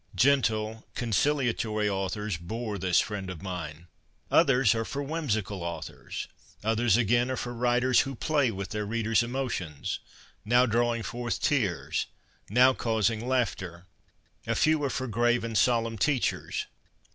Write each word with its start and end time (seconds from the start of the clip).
Gentle, 0.15 0.87
conciliatory 0.95 1.87
authors 1.87 2.35
bore 2.35 2.79
this 2.79 2.99
friend 2.99 3.29
of 3.29 3.43
mine. 3.43 3.85
Others 4.31 4.73
are 4.73 4.83
for 4.83 5.03
whimsical 5.03 5.61
authors; 5.61 6.27
others 6.63 6.97
again 6.97 7.29
are 7.29 7.37
for 7.37 7.53
writers 7.53 7.99
who' 7.99 8.15
play' 8.15 8.49
with 8.51 8.69
their 8.69 8.87
readers' 8.87 9.21
emotions, 9.21 9.99
now 10.43 10.65
drawing 10.65 11.03
forth 11.03 11.39
tears, 11.39 12.07
now 12.49 12.73
causing 12.73 13.27
laughter. 13.27 13.85
A 14.47 14.55
few 14.55 14.83
are 14.83 14.89
for 14.89 15.05
grave 15.05 15.43
and 15.43 15.55
solemn 15.55 15.99
teachers. 15.99 16.65